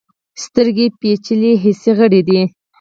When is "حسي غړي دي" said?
1.63-2.41